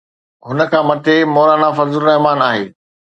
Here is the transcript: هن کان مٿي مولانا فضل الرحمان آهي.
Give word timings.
هن 0.47 0.59
کان 0.71 0.83
مٿي 0.87 1.15
مولانا 1.33 1.69
فضل 1.77 1.95
الرحمان 2.01 2.39
آهي. 2.49 2.63